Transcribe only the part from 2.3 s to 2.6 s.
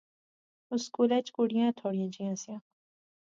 سیاں